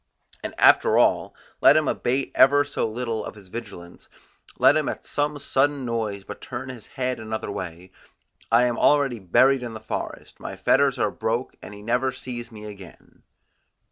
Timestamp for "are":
10.97-11.11